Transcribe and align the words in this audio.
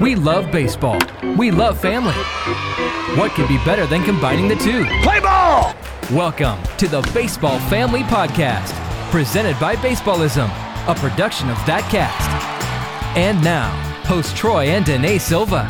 We 0.00 0.16
love 0.16 0.50
baseball. 0.50 0.98
We 1.36 1.52
love 1.52 1.78
family. 1.80 2.12
What 3.16 3.30
could 3.32 3.46
be 3.46 3.58
better 3.58 3.86
than 3.86 4.02
combining 4.02 4.48
the 4.48 4.56
two? 4.56 4.84
Play 5.02 5.20
ball! 5.20 5.74
Welcome 6.10 6.60
to 6.78 6.88
the 6.88 7.02
Baseball 7.14 7.60
Family 7.70 8.00
Podcast, 8.02 8.72
presented 9.12 9.58
by 9.60 9.76
Baseballism, 9.76 10.48
a 10.88 10.94
production 10.96 11.48
of 11.50 11.56
ThatCast. 11.58 12.20
And 13.16 13.42
now, 13.44 13.70
host 14.06 14.36
Troy 14.36 14.64
and 14.70 14.84
Danae 14.84 15.18
Silva. 15.18 15.68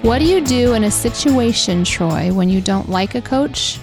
What 0.00 0.20
do 0.20 0.24
you 0.24 0.40
do 0.42 0.72
in 0.72 0.84
a 0.84 0.90
situation, 0.90 1.84
Troy, 1.84 2.32
when 2.32 2.48
you 2.48 2.62
don't 2.62 2.88
like 2.88 3.14
a 3.14 3.20
coach 3.20 3.78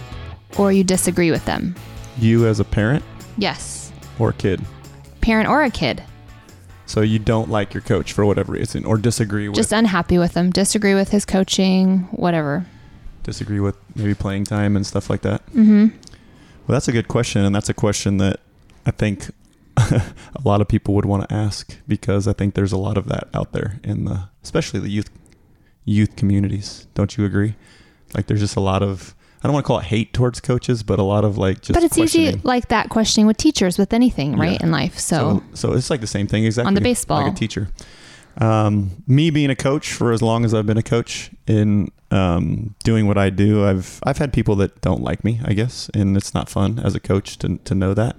or 0.58 0.72
you 0.72 0.84
disagree 0.84 1.30
with 1.30 1.46
them? 1.46 1.76
You 2.18 2.48
as 2.48 2.60
a 2.60 2.64
parent 2.66 3.04
Yes, 3.38 3.92
or 4.18 4.32
kid. 4.32 4.60
parent 5.22 5.48
or 5.48 5.62
a 5.64 5.70
kid. 5.70 6.02
So 6.86 7.02
you 7.02 7.18
don't 7.20 7.50
like 7.50 7.74
your 7.74 7.82
coach 7.82 8.14
for 8.14 8.26
whatever 8.26 8.54
reason 8.54 8.86
or 8.86 8.98
disagree 8.98 9.48
with 9.50 9.56
Just 9.58 9.72
unhappy 9.72 10.18
with 10.18 10.36
him, 10.36 10.52
disagree 10.52 10.94
with 10.94 11.10
his 11.10 11.26
coaching, 11.26 12.02
whatever. 12.12 12.66
disagree 13.24 13.60
with 13.60 13.76
maybe 13.96 14.14
playing 14.14 14.44
time 14.44 14.76
and 14.76 14.86
stuff 14.86 15.10
like 15.10 15.22
that. 15.24 15.44
Mm-hmm. 15.48 15.88
Well, 16.68 16.76
that's 16.76 16.88
a 16.88 16.92
good 16.92 17.08
question 17.08 17.44
and 17.44 17.56
that's 17.56 17.70
a 17.70 17.74
question 17.74 18.18
that 18.18 18.40
I 18.86 18.92
think 18.92 19.32
a 19.78 20.04
lot 20.44 20.62
of 20.62 20.68
people 20.68 20.94
would 20.94 21.06
want 21.06 21.28
to 21.28 21.36
ask 21.36 21.76
because 21.88 22.28
I 22.28 22.34
think 22.34 22.54
there's 22.54 22.72
a 22.72 22.78
lot 22.78 22.98
of 22.98 23.08
that 23.08 23.30
out 23.34 23.52
there 23.52 23.80
in 23.84 24.06
the 24.06 24.30
especially 24.44 24.80
the 24.80 24.90
youth 24.90 25.10
youth 25.86 26.16
communities. 26.16 26.86
Don't 26.94 27.18
you 27.18 27.26
agree? 27.26 27.56
Like 28.14 28.28
there's 28.28 28.42
just 28.42 28.56
a 28.56 28.60
lot 28.62 28.84
of 28.84 29.15
I 29.46 29.48
don't 29.48 29.54
want 29.54 29.64
to 29.64 29.68
call 29.68 29.78
it 29.78 29.86
hate 29.86 30.12
towards 30.12 30.42
coaches, 30.42 30.82
but 30.82 30.98
a 30.98 31.04
lot 31.04 31.24
of 31.24 31.38
like 31.38 31.62
just 31.62 31.74
But 31.74 31.84
it's 31.84 32.00
easy 32.00 32.32
like 32.42 32.70
that 32.70 32.90
questioning 32.90 33.28
with 33.28 33.38
teachers, 33.38 33.78
with 33.78 33.94
anything, 33.94 34.38
right, 34.38 34.54
Yeah. 34.54 34.64
in 34.66 34.72
life. 34.72 34.98
So, 34.98 35.44
so 35.54 35.74
it's 35.74 35.92
like 35.92 36.02
the 36.02 36.08
same 36.08 36.26
thing 36.26 36.46
exactly 36.46 36.68
on 36.68 36.74
the 36.74 36.82
baseball. 36.82 37.22
like 37.22 37.32
a 37.34 37.36
teacher 37.36 37.70
um, 38.38 39.04
me 39.06 39.30
being 39.30 39.52
a 39.52 39.56
coach 39.56 39.94
for 39.94 40.12
as 40.12 40.22
long 40.24 40.44
as 40.46 40.54
i've 40.54 40.66
been 40.66 40.78
a 40.78 40.84
coach 40.84 41.30
in 41.48 41.92
um, 42.12 42.74
doing 42.84 43.08
what 43.08 43.18
i 43.18 43.30
do 43.30 43.66
i've 43.66 44.00
i've 44.04 44.18
had 44.18 44.34
people 44.34 44.56
that 44.56 44.82
don't 44.82 45.02
like 45.02 45.24
me 45.24 45.40
i 45.46 45.54
guess 45.54 45.90
and 45.94 46.18
it's 46.18 46.34
not 46.34 46.50
fun 46.50 46.80
as 46.80 46.96
a 46.96 47.00
coach 47.00 47.38
to, 47.38 47.58
to 47.60 47.76
know 47.76 47.94
that 47.94 48.16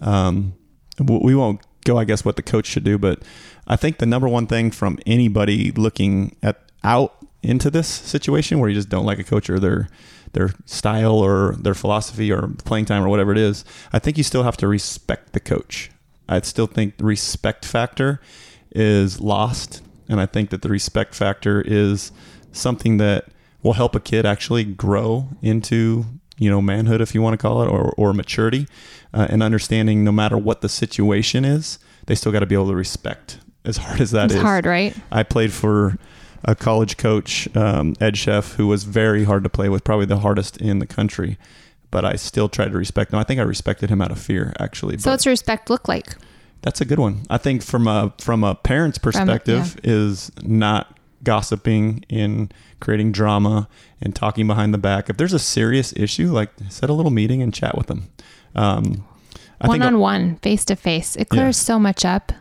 um, 0.00 0.54
we 0.98 1.34
won't 1.34 1.60
go 1.84 1.98
i 1.98 2.04
guess 2.04 2.24
what 2.24 2.36
the 2.36 2.42
coach 2.42 2.66
should 2.66 2.84
do 2.84 2.96
but 2.96 3.22
i 3.66 3.76
think 3.76 3.98
the 3.98 4.06
number 4.06 4.28
one 4.28 4.46
thing 4.46 4.70
from 4.70 4.98
anybody 5.04 5.70
looking 5.72 6.36
at 6.42 6.62
out 6.84 7.16
into 7.42 7.70
this 7.70 7.86
situation 7.88 8.58
where 8.58 8.68
you 8.68 8.74
just 8.74 8.88
don't 8.88 9.04
like 9.06 9.18
a 9.18 9.24
coach 9.24 9.48
or 9.50 9.58
their 9.58 9.88
their 10.32 10.50
style 10.64 11.18
or 11.18 11.56
their 11.58 11.74
philosophy 11.74 12.30
or 12.30 12.48
playing 12.64 12.84
time 12.84 13.02
or 13.02 13.08
whatever 13.08 13.32
it 13.32 13.38
is 13.38 13.64
i 13.92 13.98
think 13.98 14.16
you 14.16 14.24
still 14.24 14.42
have 14.42 14.56
to 14.56 14.66
respect 14.68 15.32
the 15.32 15.40
coach 15.40 15.90
i 16.28 16.40
still 16.40 16.66
think 16.66 16.96
the 16.96 17.04
respect 17.04 17.64
factor 17.64 18.20
is 18.72 19.20
lost 19.20 19.82
and 20.08 20.20
i 20.20 20.26
think 20.26 20.50
that 20.50 20.62
the 20.62 20.68
respect 20.68 21.14
factor 21.14 21.62
is 21.62 22.12
something 22.52 22.96
that 22.96 23.26
will 23.62 23.74
help 23.74 23.94
a 23.94 24.00
kid 24.00 24.24
actually 24.24 24.64
grow 24.64 25.28
into 25.42 26.04
you 26.38 26.48
know 26.48 26.62
manhood 26.62 27.00
if 27.00 27.14
you 27.14 27.20
want 27.20 27.34
to 27.34 27.38
call 27.38 27.62
it 27.62 27.68
or, 27.68 27.92
or 27.96 28.12
maturity 28.12 28.66
uh, 29.12 29.26
and 29.28 29.42
understanding 29.42 30.04
no 30.04 30.12
matter 30.12 30.38
what 30.38 30.60
the 30.60 30.68
situation 30.68 31.44
is 31.44 31.78
they 32.06 32.14
still 32.14 32.32
got 32.32 32.40
to 32.40 32.46
be 32.46 32.54
able 32.54 32.68
to 32.68 32.74
respect 32.74 33.38
as 33.64 33.76
hard 33.76 34.00
as 34.00 34.10
that 34.12 34.26
it's 34.26 34.34
is. 34.34 34.42
hard, 34.42 34.66
right? 34.66 34.96
I 35.12 35.22
played 35.22 35.52
for 35.52 35.98
a 36.44 36.54
college 36.54 36.96
coach, 36.96 37.54
um, 37.56 37.94
Ed 38.00 38.16
Chef, 38.16 38.54
who 38.54 38.66
was 38.66 38.84
very 38.84 39.24
hard 39.24 39.42
to 39.44 39.50
play 39.50 39.68
with, 39.68 39.84
probably 39.84 40.06
the 40.06 40.18
hardest 40.18 40.56
in 40.56 40.78
the 40.78 40.86
country. 40.86 41.38
But 41.90 42.04
I 42.04 42.16
still 42.16 42.48
tried 42.48 42.72
to 42.72 42.78
respect 42.78 43.12
him. 43.12 43.18
I 43.18 43.24
think 43.24 43.40
I 43.40 43.42
respected 43.42 43.90
him 43.90 44.00
out 44.00 44.12
of 44.12 44.18
fear, 44.18 44.52
actually. 44.60 44.98
So, 44.98 45.04
but 45.06 45.14
what's 45.14 45.26
respect 45.26 45.70
look 45.70 45.88
like? 45.88 46.14
that's 46.62 46.80
a 46.80 46.84
good 46.84 46.98
one. 46.98 47.22
I 47.30 47.38
think 47.38 47.62
from 47.62 47.86
a 47.86 48.12
from 48.18 48.44
a 48.44 48.54
parent's 48.54 48.98
perspective 48.98 49.78
is 49.82 50.30
not 50.42 50.98
gossiping 51.22 52.04
and 52.08 52.52
creating 52.80 53.12
drama 53.12 53.68
and 54.00 54.14
talking 54.14 54.46
behind 54.46 54.72
the 54.72 54.78
back. 54.78 55.10
If 55.10 55.16
there's 55.16 55.32
a 55.32 55.38
serious 55.38 55.92
issue, 55.96 56.30
like 56.32 56.50
set 56.68 56.90
a 56.90 56.92
little 56.92 57.10
meeting 57.10 57.42
and 57.42 57.52
chat 57.52 57.76
with 57.76 57.86
them. 57.86 58.10
Um, 58.54 59.06
I 59.60 59.68
One 59.68 59.74
think 59.80 59.84
on 59.84 59.98
one, 59.98 60.36
face 60.36 60.64
to 60.66 60.76
face. 60.76 61.16
It 61.16 61.28
clears 61.28 61.56
so 61.56 61.78
much 61.78 62.04
up. 62.04 62.32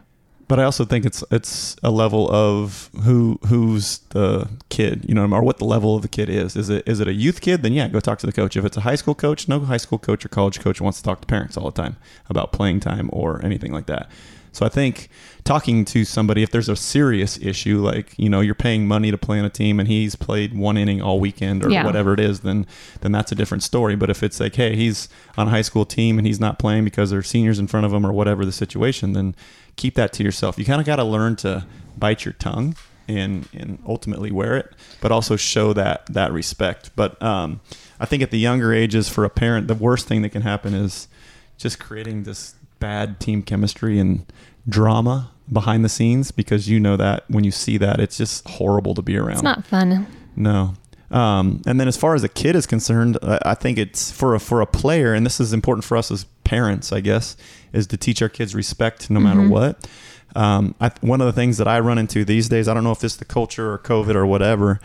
But 0.49 0.59
I 0.59 0.63
also 0.65 0.83
think 0.83 1.05
it's 1.05 1.23
it's 1.31 1.77
a 1.83 1.91
level 1.91 2.29
of 2.29 2.89
who 3.03 3.39
who's 3.47 3.99
the 4.09 4.49
kid, 4.69 5.05
you 5.07 5.13
know, 5.15 5.25
or 5.31 5.41
what 5.43 5.59
the 5.59 5.65
level 5.65 5.95
of 5.95 6.01
the 6.01 6.07
kid 6.09 6.27
is. 6.27 6.57
Is 6.57 6.69
it 6.69 6.83
is 6.87 6.99
it 6.99 7.07
a 7.07 7.13
youth 7.13 7.39
kid? 7.39 7.61
Then 7.63 7.71
yeah, 7.71 7.87
go 7.87 7.99
talk 8.01 8.19
to 8.19 8.25
the 8.25 8.33
coach. 8.33 8.57
If 8.57 8.65
it's 8.65 8.75
a 8.75 8.81
high 8.81 8.95
school 8.95 9.15
coach, 9.15 9.47
no 9.47 9.61
high 9.61 9.77
school 9.77 9.99
coach 9.99 10.25
or 10.25 10.29
college 10.29 10.59
coach 10.59 10.81
wants 10.81 10.97
to 10.97 11.03
talk 11.05 11.21
to 11.21 11.27
parents 11.27 11.55
all 11.55 11.69
the 11.71 11.81
time 11.81 11.95
about 12.29 12.51
playing 12.51 12.81
time 12.81 13.09
or 13.13 13.43
anything 13.45 13.71
like 13.71 13.85
that. 13.85 14.09
So 14.51 14.65
I 14.65 14.69
think 14.69 15.09
talking 15.43 15.85
to 15.85 16.03
somebody 16.03 16.41
if 16.41 16.49
there's 16.49 16.67
a 16.69 16.75
serious 16.75 17.37
issue 17.39 17.79
like 17.79 18.13
you 18.17 18.29
know 18.29 18.41
you're 18.41 18.55
paying 18.55 18.87
money 18.87 19.11
to 19.11 19.17
play 19.17 19.37
on 19.39 19.45
a 19.45 19.49
team 19.49 19.79
and 19.79 19.87
he's 19.87 20.15
played 20.15 20.57
one 20.57 20.75
inning 20.75 20.99
all 21.01 21.19
weekend 21.19 21.63
or 21.63 21.69
Yeah. 21.69 21.85
whatever 21.85 22.13
it 22.15 22.19
is, 22.19 22.39
then 22.39 22.65
then 23.01 23.11
that's 23.11 23.31
a 23.31 23.35
different 23.35 23.61
story. 23.61 23.95
But 23.95 24.09
if 24.09 24.23
it's 24.23 24.39
like 24.39 24.55
hey 24.55 24.75
he's 24.75 25.07
on 25.37 25.47
a 25.47 25.51
high 25.51 25.61
school 25.61 25.85
team 25.85 26.17
and 26.17 26.25
he's 26.25 26.39
not 26.39 26.57
playing 26.57 26.83
because 26.85 27.11
there's 27.11 27.27
seniors 27.29 27.59
in 27.59 27.67
front 27.67 27.85
of 27.85 27.93
him 27.93 28.03
or 28.03 28.11
whatever 28.11 28.43
the 28.43 28.51
situation, 28.51 29.13
then 29.13 29.35
keep 29.79 29.95
that 29.95 30.11
to 30.13 30.23
yourself. 30.23 30.59
You 30.59 30.65
kind 30.65 30.81
of 30.81 30.85
got 30.85 30.97
to 30.97 31.03
learn 31.03 31.37
to 31.37 31.65
bite 31.97 32.25
your 32.25 32.33
tongue 32.33 32.75
and 33.07 33.47
and 33.53 33.81
ultimately 33.87 34.29
wear 34.29 34.57
it, 34.57 34.73
but 35.01 35.11
also 35.11 35.35
show 35.35 35.73
that 35.73 36.05
that 36.07 36.31
respect. 36.31 36.91
But 36.95 37.21
um, 37.23 37.61
I 37.99 38.05
think 38.05 38.21
at 38.21 38.29
the 38.29 38.37
younger 38.37 38.73
ages, 38.73 39.09
for 39.09 39.23
a 39.25 39.29
parent, 39.29 39.67
the 39.67 39.75
worst 39.75 40.07
thing 40.07 40.21
that 40.21 40.29
can 40.29 40.43
happen 40.43 40.73
is 40.73 41.07
just 41.57 41.79
creating 41.79 42.23
this 42.23 42.55
bad 42.79 43.19
team 43.19 43.41
chemistry 43.41 43.97
and 43.99 44.31
drama 44.67 45.31
behind 45.51 45.83
the 45.83 45.89
scenes 45.89 46.31
because 46.31 46.69
you 46.69 46.79
know 46.79 46.95
that 46.95 47.23
when 47.29 47.43
you 47.43 47.51
see 47.51 47.77
that, 47.77 47.99
it's 47.99 48.17
just 48.17 48.47
horrible 48.47 48.93
to 48.93 49.01
be 49.01 49.17
around. 49.17 49.33
It's 49.33 49.43
not 49.43 49.65
fun. 49.65 50.05
No. 50.35 50.75
Um, 51.11 51.61
and 51.65 51.79
then 51.79 51.87
as 51.87 51.97
far 51.97 52.15
as 52.15 52.23
a 52.23 52.29
kid 52.29 52.55
is 52.55 52.65
concerned, 52.67 53.17
I 53.21 53.39
I 53.45 53.55
think 53.55 53.77
it's 53.77 54.11
for 54.11 54.35
a, 54.35 54.39
for 54.39 54.61
a 54.61 54.67
player, 54.67 55.13
and 55.13 55.25
this 55.25 55.39
is 55.39 55.53
important 55.53 55.85
for 55.85 55.97
us 55.97 56.11
as 56.11 56.25
parents, 56.43 56.91
I 56.91 56.99
guess, 56.99 57.37
is 57.73 57.87
to 57.87 57.97
teach 57.97 58.21
our 58.21 58.29
kids 58.29 58.55
respect 58.55 59.09
no 59.09 59.19
matter 59.19 59.47
what. 59.47 59.87
Um, 60.35 60.75
I, 60.79 60.91
one 61.01 61.21
of 61.21 61.27
the 61.27 61.33
things 61.33 61.57
that 61.57 61.67
I 61.67 61.79
run 61.79 61.97
into 61.97 62.25
these 62.25 62.49
days, 62.49 62.67
I 62.67 62.73
don't 62.73 62.83
know 62.83 62.91
if 62.91 63.03
it's 63.03 63.15
the 63.15 63.25
culture 63.25 63.71
or 63.71 63.79
COVID 63.79 64.15
or 64.15 64.25
whatever, 64.25 64.79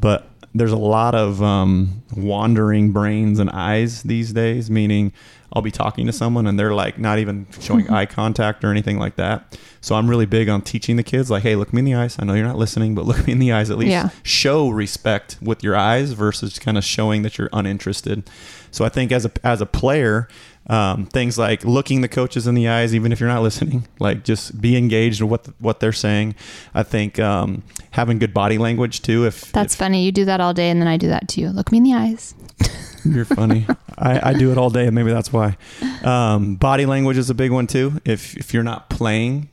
but 0.00 0.29
there's 0.54 0.72
a 0.72 0.76
lot 0.76 1.14
of 1.14 1.42
um, 1.42 2.02
wandering 2.16 2.92
brains 2.92 3.38
and 3.38 3.50
eyes 3.50 4.02
these 4.02 4.32
days, 4.32 4.70
meaning 4.70 5.12
I'll 5.52 5.62
be 5.62 5.70
talking 5.70 6.06
to 6.06 6.12
someone 6.12 6.46
and 6.46 6.58
they're 6.58 6.74
like 6.74 6.98
not 6.98 7.18
even 7.18 7.46
showing 7.60 7.88
eye 7.90 8.06
contact 8.06 8.64
or 8.64 8.70
anything 8.70 8.98
like 8.98 9.16
that. 9.16 9.58
So 9.80 9.94
I'm 9.94 10.08
really 10.08 10.26
big 10.26 10.48
on 10.48 10.62
teaching 10.62 10.96
the 10.96 11.02
kids, 11.02 11.30
like, 11.30 11.42
hey, 11.42 11.56
look 11.56 11.72
me 11.72 11.80
in 11.80 11.84
the 11.84 11.94
eyes. 11.94 12.16
I 12.18 12.24
know 12.24 12.34
you're 12.34 12.46
not 12.46 12.58
listening, 12.58 12.94
but 12.94 13.04
look 13.06 13.26
me 13.26 13.32
in 13.32 13.38
the 13.38 13.52
eyes 13.52 13.70
at 13.70 13.78
least. 13.78 13.90
Yeah. 13.90 14.10
Show 14.22 14.68
respect 14.68 15.38
with 15.40 15.62
your 15.62 15.76
eyes 15.76 16.12
versus 16.12 16.58
kind 16.58 16.76
of 16.76 16.84
showing 16.84 17.22
that 17.22 17.38
you're 17.38 17.50
uninterested. 17.52 18.28
So 18.70 18.84
I 18.84 18.88
think 18.88 19.10
as 19.12 19.24
a 19.24 19.32
as 19.42 19.60
a 19.60 19.66
player, 19.66 20.28
um, 20.70 21.06
things 21.06 21.36
like 21.36 21.64
looking 21.64 22.00
the 22.00 22.08
coaches 22.08 22.46
in 22.46 22.54
the 22.54 22.68
eyes, 22.68 22.94
even 22.94 23.10
if 23.12 23.18
you're 23.20 23.28
not 23.28 23.42
listening, 23.48 23.86
like 23.98 24.24
just 24.24 24.60
be 24.60 24.76
engaged 24.76 25.20
in 25.20 25.28
what 25.28 25.46
what 25.58 25.80
they're 25.80 25.92
saying. 25.92 26.34
I 26.74 26.82
think 26.84 27.18
um, 27.18 27.62
having 27.90 28.18
good 28.18 28.32
body 28.32 28.56
language 28.56 29.02
too. 29.02 29.26
If 29.26 29.50
That's 29.52 29.74
if 29.74 29.78
funny. 29.78 30.04
You 30.04 30.12
do 30.12 30.24
that 30.26 30.40
all 30.40 30.54
day, 30.54 30.70
and 30.70 30.80
then 30.80 30.88
I 30.88 30.96
do 30.96 31.08
that 31.08 31.28
to 31.30 31.40
you. 31.40 31.48
Look 31.50 31.72
me 31.72 31.78
in 31.78 31.84
the 31.84 31.94
eyes. 31.94 32.34
you're 33.04 33.24
funny, 33.24 33.66
I, 33.98 34.30
I 34.30 34.32
do 34.34 34.52
it 34.52 34.58
all 34.58 34.68
day, 34.70 34.86
and 34.86 34.94
maybe 34.94 35.10
that's 35.10 35.32
why. 35.32 35.56
Um, 36.04 36.56
body 36.56 36.84
language 36.86 37.16
is 37.16 37.30
a 37.30 37.34
big 37.34 37.50
one 37.50 37.66
too. 37.66 38.00
If 38.04 38.36
if 38.36 38.52
you're 38.54 38.62
not 38.62 38.90
playing, 38.90 39.48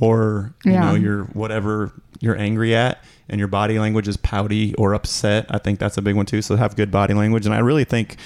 or 0.00 0.54
you 0.64 0.72
Yeah. 0.72 0.80
know 0.86 0.94
you're 0.94 1.24
whatever 1.26 1.92
you're 2.20 2.36
angry 2.38 2.74
at, 2.74 3.04
and 3.28 3.38
your 3.38 3.48
body 3.48 3.78
language 3.78 4.08
is 4.08 4.16
pouty 4.16 4.74
or 4.76 4.94
upset, 4.94 5.46
I 5.50 5.58
think 5.58 5.78
that's 5.78 5.98
a 5.98 6.02
big 6.02 6.16
one 6.16 6.26
too. 6.26 6.40
So 6.42 6.56
have 6.56 6.74
good 6.76 6.90
body 6.90 7.12
language, 7.14 7.44
and 7.46 7.54
I 7.54 7.58
really 7.58 7.84
think 7.84 8.16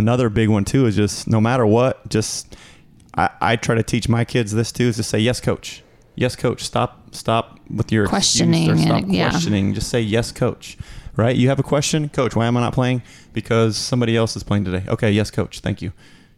another 0.00 0.28
big 0.28 0.48
one 0.48 0.64
too 0.64 0.86
is 0.86 0.96
just 0.96 1.28
no 1.28 1.40
matter 1.40 1.64
what, 1.64 2.08
just 2.08 2.56
I, 3.14 3.30
I 3.40 3.56
try 3.56 3.76
to 3.76 3.82
teach 3.84 4.08
my 4.08 4.24
kids 4.24 4.52
this 4.52 4.72
too 4.72 4.84
is 4.88 4.96
to 4.96 5.02
say 5.04 5.18
yes, 5.20 5.40
coach. 5.40 5.82
Yes, 6.16 6.34
coach. 6.36 6.62
Stop, 6.64 7.14
stop 7.14 7.58
with 7.72 7.92
your 7.92 8.06
Questioning 8.08 8.76
stop 8.78 9.04
and- 9.04 9.14
yeah. 9.14 9.30
questioning. 9.30 9.74
Just 9.74 9.88
say 9.88 10.00
yes, 10.00 10.32
coach. 10.32 10.76
Right? 11.16 11.36
You 11.36 11.48
have 11.48 11.58
a 11.58 11.62
question, 11.62 12.08
coach. 12.08 12.34
Why 12.34 12.46
am 12.46 12.56
I 12.56 12.60
not 12.60 12.72
playing? 12.72 13.02
Because 13.32 13.76
somebody 13.76 14.16
else 14.16 14.36
is 14.36 14.42
playing 14.42 14.64
today. 14.64 14.84
Okay, 14.88 15.10
yes, 15.10 15.30
coach. 15.30 15.60
Thank 15.60 15.82
you. 15.82 15.92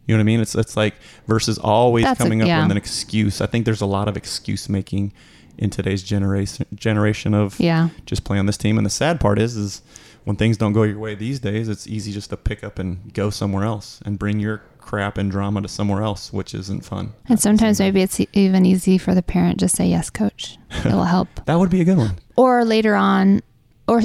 You 0.05 0.13
know 0.15 0.19
what 0.19 0.23
I 0.23 0.25
mean? 0.25 0.41
It's 0.41 0.55
it's 0.55 0.75
like 0.75 0.95
versus 1.27 1.57
always 1.57 2.03
That's 2.03 2.19
a- 2.19 2.23
coming 2.23 2.41
up 2.41 2.47
yeah. 2.47 2.61
with 2.63 2.71
an 2.71 2.77
excuse. 2.77 3.39
I 3.39 3.45
think 3.45 3.65
there's 3.65 3.81
a 3.81 3.85
lot 3.85 4.07
of 4.09 4.17
excuse 4.17 4.67
making 4.67 5.13
in 5.57 5.69
today's 5.69 6.01
generation 6.03 6.65
generation 6.75 7.33
of 7.33 7.59
Yeah. 7.59 7.89
just 8.05 8.23
play 8.25 8.37
on 8.39 8.45
this 8.47 8.57
team. 8.57 8.77
And 8.77 8.85
the 8.85 8.89
sad 8.89 9.19
part 9.21 9.37
is, 9.39 9.55
is 9.55 9.81
when 10.23 10.35
things 10.35 10.57
don't 10.57 10.73
go 10.73 10.83
your 10.83 10.99
way 10.99 11.15
these 11.15 11.39
days, 11.39 11.67
it's 11.69 11.87
easy 11.87 12.11
just 12.11 12.29
to 12.29 12.37
pick 12.37 12.63
up 12.63 12.79
and 12.79 13.13
go 13.13 13.29
somewhere 13.29 13.63
else 13.63 14.01
and 14.05 14.17
bring 14.17 14.39
your 14.39 14.61
crap 14.79 15.17
and 15.17 15.31
drama 15.31 15.61
to 15.61 15.67
somewhere 15.67 16.01
else, 16.03 16.31
which 16.33 16.53
isn't 16.53 16.85
fun. 16.85 17.13
And 17.27 17.39
sometimes 17.39 17.79
maybe 17.79 18.01
it's 18.01 18.19
even 18.33 18.65
easy 18.65 18.97
for 18.97 19.13
the 19.15 19.21
parent 19.21 19.59
just 19.59 19.75
say 19.75 19.87
yes, 19.87 20.09
coach. 20.09 20.57
It 20.85 20.91
will 20.91 21.03
help. 21.03 21.27
That 21.45 21.59
would 21.59 21.69
be 21.69 21.81
a 21.81 21.85
good 21.85 21.97
one. 21.97 22.17
or 22.35 22.65
later 22.65 22.95
on, 22.95 23.41
or 23.87 24.01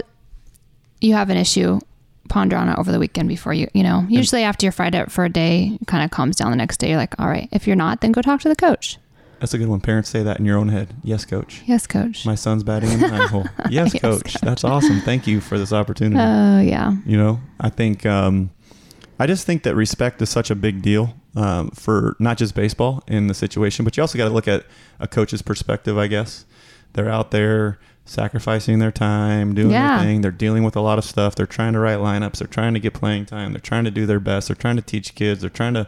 you 1.00 1.14
have 1.14 1.30
an 1.30 1.36
issue, 1.36 1.80
ponder 2.28 2.56
on 2.56 2.68
it 2.68 2.78
over 2.78 2.92
the 2.92 2.98
weekend 2.98 3.28
before 3.28 3.54
you, 3.54 3.68
you 3.72 3.82
know, 3.82 4.04
usually 4.08 4.42
after 4.42 4.66
you're 4.66 4.72
fried 4.72 4.94
out 4.94 5.10
for 5.10 5.24
a 5.24 5.30
day, 5.30 5.78
it 5.80 5.86
kind 5.86 6.04
of 6.04 6.10
calms 6.10 6.36
down 6.36 6.50
the 6.50 6.56
next 6.56 6.76
day. 6.78 6.88
You're 6.90 6.98
like, 6.98 7.18
all 7.18 7.26
right, 7.28 7.48
if 7.52 7.66
you're 7.66 7.74
not, 7.76 8.00
then 8.02 8.12
go 8.12 8.20
talk 8.20 8.40
to 8.42 8.48
the 8.48 8.56
coach. 8.56 8.98
That's 9.40 9.54
a 9.54 9.58
good 9.58 9.68
one. 9.68 9.80
Parents 9.80 10.08
say 10.08 10.22
that 10.22 10.38
in 10.38 10.44
your 10.44 10.58
own 10.58 10.68
head. 10.68 10.94
Yes, 11.02 11.24
coach. 11.24 11.62
Yes, 11.66 11.86
coach. 11.86 12.26
My 12.26 12.34
son's 12.34 12.62
batting 12.64 12.90
in 12.90 13.00
the 13.00 13.08
nine 13.08 13.28
hole. 13.28 13.46
Yes, 13.70 13.94
Yes, 13.94 14.00
coach. 14.00 14.34
That's 14.42 14.64
awesome. 14.64 15.00
Thank 15.00 15.26
you 15.26 15.40
for 15.40 15.58
this 15.58 15.72
opportunity. 15.72 16.20
Oh, 16.20 16.60
yeah. 16.60 16.96
You 17.06 17.16
know, 17.16 17.40
I 17.60 17.68
think 17.70 18.04
um, 18.04 18.50
I 19.18 19.26
just 19.26 19.46
think 19.46 19.62
that 19.62 19.74
respect 19.76 20.20
is 20.22 20.28
such 20.30 20.50
a 20.50 20.54
big 20.54 20.82
deal 20.82 21.14
um, 21.36 21.70
for 21.70 22.16
not 22.18 22.36
just 22.38 22.54
baseball 22.54 23.02
in 23.06 23.26
the 23.28 23.34
situation, 23.34 23.84
but 23.84 23.96
you 23.96 24.02
also 24.02 24.18
got 24.18 24.24
to 24.24 24.34
look 24.34 24.48
at 24.48 24.64
a 24.98 25.06
coach's 25.06 25.42
perspective. 25.42 25.96
I 25.96 26.06
guess 26.08 26.44
they're 26.94 27.08
out 27.10 27.30
there 27.30 27.78
sacrificing 28.06 28.78
their 28.78 28.90
time, 28.90 29.54
doing 29.54 29.70
Yeah. 29.70 29.98
their 29.98 30.06
thing. 30.06 30.20
They're 30.22 30.30
dealing 30.30 30.64
with 30.64 30.74
a 30.76 30.80
lot 30.80 30.98
of 30.98 31.04
stuff. 31.04 31.34
They're 31.34 31.46
trying 31.46 31.74
to 31.74 31.78
write 31.78 31.98
lineups. 31.98 32.38
They're 32.38 32.48
trying 32.48 32.74
to 32.74 32.80
get 32.80 32.94
playing 32.94 33.26
time. 33.26 33.52
They're 33.52 33.60
trying 33.60 33.84
to 33.84 33.90
do 33.90 34.06
their 34.06 34.18
best. 34.18 34.48
They're 34.48 34.56
trying 34.56 34.76
to 34.76 34.82
teach 34.82 35.14
kids. 35.14 35.42
They're 35.42 35.50
trying 35.50 35.74
to 35.74 35.86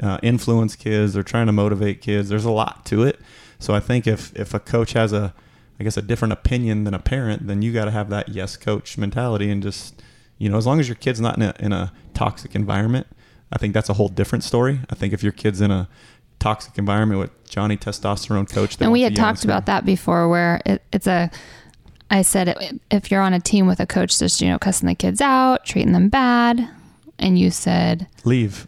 uh, 0.00 0.18
influence 0.22 0.76
kids. 0.76 1.14
They're 1.14 1.22
trying 1.22 1.46
to 1.46 1.52
motivate 1.52 2.00
kids. 2.00 2.28
There's 2.28 2.44
a 2.44 2.50
lot 2.50 2.84
to 2.86 3.02
it. 3.02 3.20
So 3.58 3.74
I 3.74 3.80
think 3.80 4.06
if 4.06 4.34
if 4.36 4.54
a 4.54 4.60
coach 4.60 4.92
has 4.92 5.12
a 5.12 5.34
I 5.80 5.84
guess 5.84 5.96
a 5.96 6.02
different 6.02 6.32
opinion 6.32 6.84
than 6.84 6.94
a 6.94 6.98
parent, 6.98 7.46
then 7.46 7.62
you 7.62 7.72
got 7.72 7.86
to 7.86 7.90
have 7.90 8.10
that 8.10 8.28
yes 8.28 8.56
coach 8.56 8.98
mentality 8.98 9.50
and 9.50 9.62
just 9.62 10.00
you 10.38 10.48
know 10.48 10.56
as 10.56 10.66
long 10.66 10.80
as 10.80 10.88
your 10.88 10.96
kid's 10.96 11.20
not 11.20 11.36
in 11.36 11.42
a 11.42 11.54
in 11.58 11.72
a 11.72 11.92
toxic 12.14 12.54
environment, 12.54 13.06
I 13.52 13.58
think 13.58 13.74
that's 13.74 13.88
a 13.88 13.94
whole 13.94 14.08
different 14.08 14.44
story. 14.44 14.80
I 14.90 14.94
think 14.94 15.12
if 15.12 15.22
your 15.22 15.32
kid's 15.32 15.60
in 15.60 15.70
a 15.70 15.88
toxic 16.38 16.76
environment 16.76 17.20
with 17.20 17.48
Johnny 17.48 17.76
testosterone 17.76 18.50
coach, 18.50 18.76
and 18.80 18.92
we 18.92 19.02
had 19.02 19.14
talked 19.14 19.44
about 19.44 19.66
that 19.66 19.84
before 19.84 20.28
where 20.28 20.60
it, 20.66 20.82
it's 20.92 21.06
a 21.06 21.30
i 22.10 22.20
said 22.20 22.48
it, 22.48 22.80
if 22.90 23.10
you're 23.10 23.22
on 23.22 23.32
a 23.32 23.40
team 23.40 23.66
with 23.66 23.80
a 23.80 23.86
coach 23.86 24.18
that's 24.18 24.40
you 24.40 24.48
know 24.48 24.58
cussing 24.58 24.86
the 24.86 24.94
kids 24.94 25.20
out 25.20 25.64
treating 25.64 25.92
them 25.92 26.08
bad 26.08 26.68
and 27.18 27.38
you 27.38 27.50
said 27.50 28.06
Leave. 28.24 28.66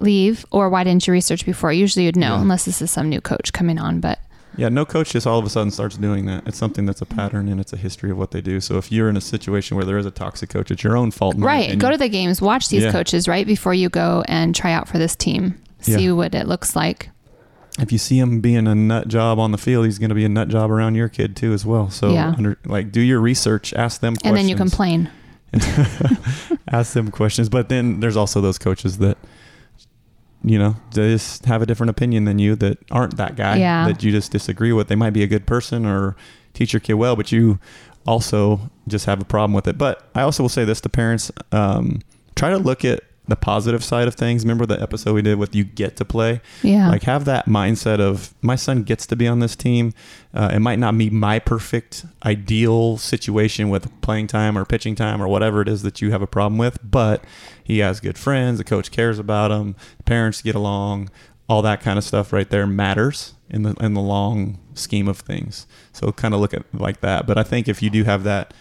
Leave 0.00 0.44
or 0.50 0.68
why 0.68 0.84
didn't 0.84 1.06
you 1.06 1.12
research 1.12 1.44
before 1.46 1.72
usually 1.72 2.04
you'd 2.04 2.16
know 2.16 2.34
Yeah. 2.34 2.40
unless 2.42 2.64
this 2.64 2.82
is 2.82 2.90
some 2.90 3.08
new 3.08 3.20
coach 3.20 3.52
coming 3.52 3.78
on 3.78 4.00
but 4.00 4.18
Yeah, 4.58 4.68
no 4.70 4.84
coach 4.86 5.10
just 5.12 5.26
all 5.26 5.38
of 5.38 5.44
a 5.44 5.50
sudden 5.50 5.70
starts 5.70 5.96
doing 5.98 6.24
that. 6.26 6.46
It's 6.46 6.56
something 6.56 6.86
that's 6.86 7.02
a 7.02 7.06
pattern 7.06 7.46
and 7.48 7.60
it's 7.60 7.72
a 7.74 7.76
history 7.76 8.10
of 8.10 8.16
what 8.16 8.30
they 8.30 8.40
do. 8.40 8.58
So 8.60 8.78
if 8.78 8.90
you're 8.90 9.08
in 9.10 9.16
a 9.16 9.20
situation 9.20 9.76
where 9.76 9.84
there 9.84 9.98
is 9.98 10.06
a 10.06 10.10
toxic 10.10 10.48
coach, 10.48 10.70
it's 10.70 10.82
your 10.82 10.96
own 10.96 11.10
fault. 11.10 11.36
right 11.38 11.78
go 11.78 11.90
to 11.90 11.98
the 11.98 12.08
games 12.08 12.40
watch 12.40 12.68
these 12.70 12.84
Yeah. 12.84 12.92
coaches 12.92 13.28
right 13.28 13.46
before 13.46 13.74
you 13.74 13.88
go 13.90 14.24
and 14.28 14.54
try 14.54 14.72
out 14.72 14.88
for 14.88 14.98
this 14.98 15.14
team 15.16 15.54
see 15.80 16.06
Yeah. 16.06 16.12
what 16.12 16.34
it 16.34 16.46
looks 16.48 16.74
like 16.76 17.10
if 17.78 17.92
you 17.92 17.98
see 17.98 18.18
him 18.18 18.40
being 18.40 18.66
a 18.66 18.74
nut 18.74 19.06
job 19.06 19.38
on 19.38 19.52
the 19.52 19.58
field, 19.58 19.84
he's 19.84 19.98
going 19.98 20.08
to 20.08 20.14
be 20.14 20.24
a 20.24 20.30
nut 20.30 20.48
job 20.48 20.70
around 20.70 20.94
your 20.94 21.10
kid 21.10 21.36
too 21.36 21.52
as 21.52 21.66
well. 21.66 21.90
So 21.90 22.10
Yeah. 22.14 22.32
under, 22.38 22.56
like 22.64 22.90
do 22.90 23.02
your 23.02 23.20
research, 23.20 23.74
ask 23.74 24.00
them 24.00 24.14
questions. 24.14 24.28
and 24.30 24.36
then 24.38 24.48
you 24.48 24.56
complain 24.56 25.10
ask 26.72 26.94
them 26.94 27.10
questions. 27.10 27.48
But 27.50 27.68
then 27.68 28.00
there's 28.00 28.16
also 28.16 28.40
those 28.40 28.58
coaches 28.58 28.96
that 28.98 29.18
you 30.46 30.58
know, 30.60 30.76
they 30.94 31.10
just 31.12 31.44
have 31.46 31.60
a 31.60 31.66
different 31.66 31.90
opinion 31.90 32.24
than 32.24 32.38
you 32.38 32.54
that 32.56 32.78
aren't 32.92 33.16
that 33.16 33.34
guy 33.34 33.56
Yeah. 33.56 33.88
that 33.88 34.02
you 34.04 34.12
just 34.12 34.30
disagree 34.30 34.72
with. 34.72 34.86
They 34.86 34.94
might 34.94 35.10
be 35.10 35.24
a 35.24 35.26
good 35.26 35.44
person 35.44 35.84
or 35.84 36.14
teach 36.54 36.72
your 36.72 36.78
kid 36.80 36.94
well, 36.94 37.16
but 37.16 37.32
you 37.32 37.58
also 38.06 38.70
just 38.86 39.06
have 39.06 39.20
a 39.20 39.24
problem 39.24 39.52
with 39.52 39.66
it. 39.66 39.76
But 39.76 40.08
I 40.14 40.22
also 40.22 40.44
will 40.44 40.48
say 40.48 40.64
this 40.64 40.80
to 40.82 40.88
parents, 40.88 41.32
um, 41.50 42.00
try 42.36 42.50
to 42.50 42.58
look 42.58 42.84
at 42.84 43.02
the 43.28 43.36
positive 43.36 43.82
side 43.82 44.06
of 44.06 44.14
things. 44.14 44.44
Remember 44.44 44.66
the 44.66 44.80
episode 44.80 45.14
we 45.14 45.22
did 45.22 45.38
with 45.38 45.54
you 45.54 45.64
get 45.64 45.96
to 45.96 46.04
play? 46.04 46.40
yeah 46.62 46.88
Like 46.90 47.02
have 47.04 47.24
that 47.24 47.46
mindset 47.46 48.00
of 48.00 48.34
my 48.40 48.56
son 48.56 48.82
gets 48.82 49.06
to 49.06 49.16
be 49.16 49.26
on 49.26 49.40
this 49.40 49.56
team. 49.56 49.92
Uh, 50.32 50.50
it 50.54 50.60
might 50.60 50.78
not 50.78 50.96
be 50.96 51.10
my 51.10 51.38
perfect 51.38 52.04
ideal 52.24 52.98
situation 52.98 53.68
with 53.68 54.00
playing 54.00 54.26
time 54.28 54.56
or 54.56 54.64
pitching 54.64 54.94
time 54.94 55.20
or 55.20 55.28
whatever 55.28 55.60
it 55.60 55.68
is 55.68 55.82
that 55.82 56.00
you 56.00 56.10
have 56.10 56.22
a 56.22 56.26
problem 56.26 56.58
with, 56.58 56.78
but 56.88 57.24
he 57.62 57.78
has 57.78 58.00
good 58.00 58.18
friends. 58.18 58.58
The 58.58 58.64
coach 58.64 58.90
cares 58.90 59.18
about 59.18 59.50
him. 59.50 59.74
Parents 60.04 60.42
get 60.42 60.54
along. 60.54 61.10
All 61.48 61.62
that 61.62 61.80
kind 61.80 61.96
of 61.96 62.04
stuff 62.04 62.32
right 62.32 62.48
there 62.48 62.66
matters 62.66 63.34
in 63.48 63.62
the 63.62 63.74
in 63.80 63.94
the 63.94 64.00
long 64.00 64.58
scheme 64.74 65.08
of 65.08 65.18
things. 65.18 65.66
So 65.92 66.12
kind 66.12 66.34
of 66.34 66.40
look 66.40 66.54
at 66.54 66.60
it 66.60 66.74
like 66.74 67.00
that. 67.00 67.26
But 67.26 67.38
I 67.38 67.42
think 67.42 67.68
if 67.68 67.82
you 67.82 67.90
do 67.90 68.04
have 68.04 68.24
that 68.24 68.52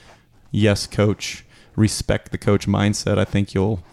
yes 0.51 0.87
coach, 0.87 1.43
respect 1.75 2.31
the 2.31 2.37
coach 2.37 2.67
mindset, 2.67 3.17
I 3.17 3.25
think 3.25 3.53
you'll 3.53 3.83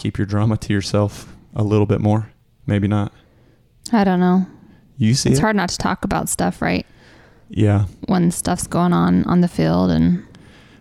keep 0.00 0.18
your 0.18 0.26
drama 0.26 0.56
to 0.56 0.72
yourself 0.72 1.32
a 1.54 1.62
little 1.62 1.86
bit 1.86 2.00
more. 2.00 2.30
Maybe 2.66 2.88
not. 2.88 3.12
i 3.92 4.02
don't 4.04 4.20
know 4.20 4.46
You 4.96 5.14
see 5.14 5.30
it's 5.30 5.38
it? 5.38 5.42
hard 5.42 5.56
not 5.56 5.68
to 5.70 5.78
talk 5.78 6.04
about 6.04 6.28
stuff 6.28 6.62
right 6.62 6.86
Yeah. 7.48 7.86
when 8.06 8.30
stuff's 8.30 8.66
going 8.66 8.92
on 8.92 9.24
on 9.24 9.40
the 9.40 9.48
field 9.48 9.90
and 9.90 10.22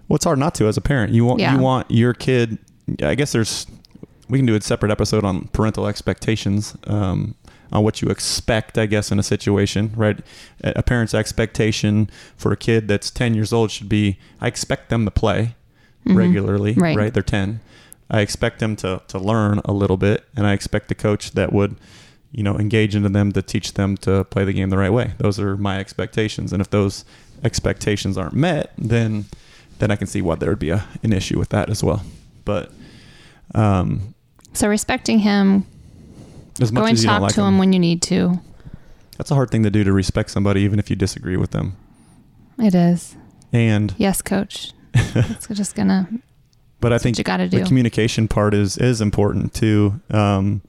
Well, 0.08 0.16
it's 0.16 0.26
hard 0.26 0.40
not 0.40 0.56
to 0.56 0.68
as 0.68 0.78
a 0.78 0.82
parent. 0.82 1.12
You 1.14 1.26
want 1.26 1.40
Yeah. 1.40 1.54
you 1.56 1.60
want 1.60 1.90
your 1.92 2.14
kid. 2.14 2.58
I 3.04 3.16
guess 3.16 3.32
there's 3.32 3.68
we 4.30 4.38
can 4.40 4.46
do 4.46 4.56
a 4.56 4.62
separate 4.62 4.92
episode 4.92 5.24
on 5.26 5.48
parental 5.54 5.88
expectations, 5.88 6.76
um, 6.86 7.34
on 7.72 7.84
what 7.84 8.02
you 8.02 8.10
expect. 8.10 8.78
I 8.78 8.86
guess 8.86 9.12
in 9.12 9.18
a 9.20 9.24
situation, 9.24 9.92
right? 9.96 10.20
A 10.64 10.84
parent's 10.84 11.14
expectation 11.16 12.10
for 12.38 12.52
a 12.52 12.58
kid 12.58 12.88
that's 12.88 13.10
ten 13.12 13.34
years 13.34 13.52
old 13.54 13.72
should 13.72 13.90
be: 13.90 14.18
I 14.42 14.48
expect 14.48 14.90
them 14.90 15.06
to 15.06 15.12
play 15.12 15.56
Mhm. 16.06 16.16
regularly, 16.16 16.74
Right. 16.74 16.96
right. 16.98 17.14
They're 17.14 17.24
ten. 17.24 17.60
I 18.10 18.22
expect 18.22 18.60
them 18.60 18.76
to 18.78 19.02
to 19.08 19.20
learn 19.20 19.62
a 19.66 19.72
little 19.72 19.98
bit, 19.98 20.26
and 20.36 20.46
I 20.48 20.54
expect 20.54 20.92
a 20.92 20.96
coach 20.96 21.32
that 21.32 21.54
would. 21.54 21.76
You 22.32 22.44
know, 22.44 22.60
engage 22.60 22.96
into 22.96 23.10
them 23.10 23.32
to 23.32 23.42
teach 23.42 23.74
them 23.74 23.98
to 23.98 24.24
play 24.24 24.46
the 24.46 24.54
game 24.54 24.70
the 24.70 24.78
right 24.78 24.94
way. 24.94 25.14
Those 25.18 25.40
are 25.40 25.58
my 25.58 25.80
expectations, 25.80 26.54
and 26.54 26.62
if 26.62 26.70
those 26.70 27.04
expectations 27.44 28.20
aren't 28.20 28.36
met, 28.36 28.72
then 28.78 29.26
then 29.80 29.90
I 29.90 29.96
can 29.96 30.06
see 30.06 30.22
why 30.22 30.36
there 30.36 30.50
would 30.50 30.60
be 30.60 30.70
a, 30.70 30.86
an 31.02 31.12
issue 31.12 31.40
with 31.40 31.50
that 31.50 31.72
as 31.72 31.84
well. 31.84 32.04
But 32.46 32.72
um, 33.56 34.14
so 34.54 34.68
respecting 34.68 35.20
him 35.20 35.66
as 36.62 36.72
much 36.72 36.82
going 36.82 36.94
as 36.94 37.02
to 37.02 37.08
talk 37.08 37.22
like 37.22 37.34
to 37.34 37.42
them, 37.42 37.56
him 37.56 37.58
when 37.58 37.74
you 37.74 37.80
need 37.80 38.02
to 38.04 38.40
that's 39.18 39.32
a 39.32 39.36
hard 39.36 39.50
thing 39.52 39.64
to 39.64 39.70
do 39.70 39.84
to 39.84 39.92
respect 39.92 40.30
somebody, 40.30 40.62
even 40.62 40.80
if 40.80 40.90
you 40.90 40.96
disagree 40.96 41.36
with 41.36 41.52
them. 41.52 41.76
it 42.58 42.74
is 42.76 43.16
And 43.52 43.94
yes 43.98 44.22
coach 44.22 44.74
it's 44.94 45.48
just 45.48 45.76
gonna 45.76 46.08
but 46.80 46.94
I 46.94 46.98
think 46.98 47.18
you 47.18 47.24
gotta 47.24 47.48
the 47.48 47.64
communication 47.64 48.28
part 48.28 48.54
is 48.54 48.78
is 48.78 49.02
important 49.02 49.54
too. 49.54 50.00
Um, 50.10 50.62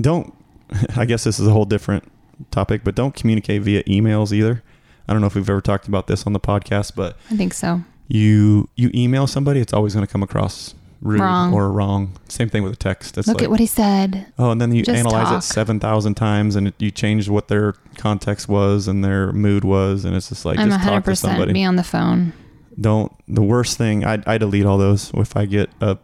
don't 0.00 0.34
I 0.96 1.04
guess 1.04 1.24
this 1.24 1.38
is 1.38 1.46
a 1.46 1.50
whole 1.50 1.64
different 1.64 2.10
topic, 2.50 2.82
but 2.84 2.94
don't 2.94 3.14
communicate 3.14 3.62
via 3.62 3.82
emails 3.84 4.32
either. 4.32 4.62
I 5.08 5.12
don't 5.12 5.20
know 5.20 5.26
if 5.26 5.34
we've 5.34 5.48
ever 5.48 5.60
talked 5.60 5.88
about 5.88 6.06
this 6.06 6.26
on 6.26 6.32
the 6.32 6.40
podcast, 6.40 6.94
but 6.94 7.16
i 7.30 7.36
think 7.36 7.52
so 7.52 7.82
you 8.08 8.68
you 8.76 8.90
email 8.94 9.26
somebody, 9.26 9.60
it's 9.60 9.72
always 9.72 9.94
going 9.94 10.06
to 10.06 10.10
come 10.10 10.22
across 10.22 10.74
rude 11.00 11.20
Wrong. 11.20 11.52
or 11.52 11.70
wrong. 11.70 12.12
Same 12.28 12.48
thing 12.48 12.62
with 12.62 12.72
a 12.72 12.76
text. 12.76 13.18
It's 13.18 13.26
look 13.26 13.38
like, 13.38 13.44
at 13.44 13.50
what 13.50 13.58
he 13.58 13.66
said 13.66 14.26
Oh, 14.38 14.50
and 14.50 14.60
then 14.60 14.72
you 14.72 14.84
Just 14.84 14.96
analyze 14.96 15.28
talk. 15.28 15.38
it 15.38 15.42
seven 15.42 15.80
thousand 15.80 16.14
times, 16.14 16.56
and 16.56 16.68
it, 16.68 16.74
you 16.78 16.90
change 16.90 17.28
what 17.28 17.48
their 17.48 17.72
context 17.96 18.48
was 18.48 18.86
and 18.88 19.04
their 19.04 19.32
mood 19.32 19.64
was, 19.64 20.04
and 20.04 20.14
it's 20.14 20.28
just 20.28 20.44
like 20.44 20.58
i'm 20.58 20.68
just 20.70 20.84
talk 20.84 21.04
to 21.04 21.10
100% 21.10 21.16
somebody. 21.16 21.52
be 21.52 21.64
on 21.64 21.76
the 21.76 21.84
phone 21.84 22.32
Don't. 22.80 23.12
The 23.28 23.42
worst 23.42 23.76
thing, 23.78 24.04
I, 24.04 24.22
I 24.26 24.38
delete 24.38 24.66
all 24.66 24.78
those. 24.78 25.10
If 25.14 25.36
I 25.36 25.46
get 25.46 25.70
a 25.80 25.98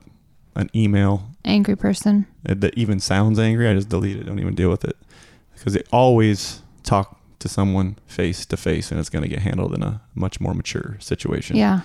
an 0.56 0.68
email 0.74 1.22
angry 1.44 1.76
person 1.76 2.26
uh, 2.48 2.54
that 2.58 2.76
even 2.76 2.98
sounds 3.00 3.38
angry, 3.38 3.68
I 3.68 3.74
just 3.74 3.88
delete 3.88 4.16
it. 4.16 4.24
Don't 4.26 4.38
even 4.40 4.54
deal 4.54 4.70
with 4.70 4.84
it 4.84 4.96
because 5.54 5.72
they 5.72 5.82
always 5.92 6.62
talk 6.82 7.20
to 7.38 7.48
someone 7.48 7.96
face 8.06 8.44
to 8.46 8.56
face, 8.56 8.90
and 8.90 8.98
it's 8.98 9.08
going 9.08 9.22
to 9.22 9.28
get 9.28 9.38
handled 9.40 9.72
in 9.74 9.82
a 9.82 10.00
much 10.14 10.40
more 10.40 10.54
mature 10.54 10.96
situation. 11.00 11.56
yeah 11.56 11.80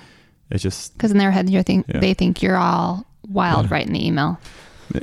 It's 0.50 0.64
just 0.64 0.94
because 0.98 1.12
in 1.12 1.18
their 1.20 1.32
head 1.32 1.50
you're 1.50 1.62
think 1.64 1.86
Yeah. 1.88 2.00
they 2.00 2.14
think 2.16 2.42
you're 2.42 2.58
all 2.58 3.06
wild 3.30 3.66
Yeah. 3.70 3.74
right 3.76 3.86
in 3.88 3.94
the 3.94 4.06
email 4.06 4.40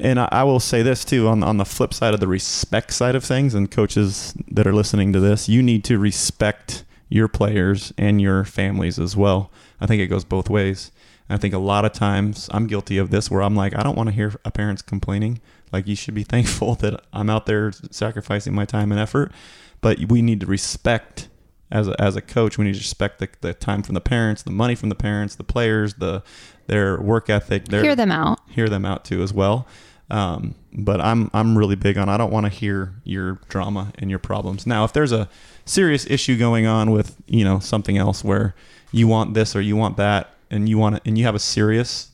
And 0.03 0.19
I, 0.21 0.29
I 0.33 0.43
will 0.45 0.61
say 0.61 0.83
this 0.83 1.05
too 1.05 1.29
on 1.29 1.43
on 1.45 1.57
the 1.59 1.65
flip 1.65 1.95
side 1.95 2.13
of 2.15 2.21
the 2.21 2.27
respect 2.29 2.93
side 2.93 3.15
of 3.15 3.23
things, 3.25 3.55
and 3.55 3.71
coaches 3.71 4.35
that 4.51 4.67
are 4.67 4.75
listening 4.75 5.13
to 5.13 5.21
this, 5.21 5.49
you 5.49 5.63
need 5.63 5.85
to 5.85 5.99
respect 5.99 6.85
your 7.09 7.29
players 7.29 7.93
and 7.97 8.21
your 8.21 8.45
families 8.45 8.99
as 8.99 9.17
well. 9.17 9.51
I 9.81 9.87
think 9.87 10.03
it 10.03 10.09
goes 10.09 10.25
both 10.25 10.51
ways. 10.51 10.91
And 11.29 11.37
I 11.37 11.41
think 11.41 11.55
a 11.55 11.59
lot 11.59 11.85
of 11.85 11.93
times 11.93 12.49
I'm 12.53 12.67
guilty 12.67 12.99
of 12.99 13.11
this, 13.11 13.31
where 13.31 13.43
I'm 13.43 13.57
like, 13.57 13.77
I 13.77 13.83
don't 13.83 13.97
want 13.97 14.09
to 14.09 14.15
hear 14.15 14.35
a 14.45 14.51
parents 14.51 14.83
complaining. 14.83 15.41
Like 15.73 15.87
you 15.87 15.97
should 15.97 16.15
be 16.15 16.23
thankful 16.35 16.75
that 16.77 17.05
I'm 17.13 17.31
out 17.31 17.47
there 17.47 17.73
sacrificing 17.91 18.55
my 18.55 18.65
time 18.65 18.93
and 18.93 19.01
effort, 19.01 19.33
but 19.81 19.99
we 20.09 20.23
need 20.23 20.41
to 20.41 20.47
respect 20.47 21.29
as 21.73 21.89
a, 21.89 22.01
as 22.01 22.17
a 22.17 22.21
coach, 22.21 22.59
we 22.59 22.65
need 22.65 22.75
to 22.75 22.81
respect 22.81 23.21
the, 23.21 23.29
the 23.41 23.55
time 23.55 23.83
from 23.83 23.95
the 23.95 24.01
parents, 24.01 24.43
the 24.43 24.51
money 24.51 24.75
from 24.75 24.89
the 24.89 24.95
parents, 24.95 25.37
the 25.37 25.45
players, 25.45 25.95
the 25.95 26.23
their 26.67 27.01
work 27.01 27.31
ethic, 27.31 27.67
their 27.67 27.83
hear 27.83 27.97
them 27.97 28.11
out 28.11 28.41
hear 28.49 28.69
them 28.69 28.85
out 28.85 29.05
too 29.05 29.23
as 29.23 29.33
well. 29.33 29.67
Um, 30.11 30.55
but 30.73 31.01
I'm 31.01 31.31
I'm 31.33 31.57
really 31.57 31.77
big 31.77 31.97
on 31.99 32.09
I 32.09 32.17
don't 32.17 32.33
want 32.33 32.47
to 32.47 32.51
hear 32.51 32.95
your 33.05 33.41
drama 33.49 33.93
and 33.99 34.11
your 34.11 34.19
problems. 34.19 34.67
Now, 34.67 34.85
if 34.85 34.93
there's 34.93 35.13
a 35.13 35.29
serious 35.65 36.07
issue 36.09 36.37
going 36.37 36.67
on 36.67 36.91
with 36.91 37.17
you 37.27 37.45
know 37.45 37.59
something 37.59 37.97
else 37.97 38.25
where 38.25 38.55
you 38.93 39.07
want 39.07 39.35
this 39.35 39.55
or 39.55 39.61
you 39.61 39.77
want 39.77 39.97
that 39.97 40.35
and 40.51 40.69
you 40.69 40.79
want 40.79 41.01
and 41.05 41.17
you 41.17 41.25
have 41.25 41.35
a 41.35 41.41
serious 41.41 42.11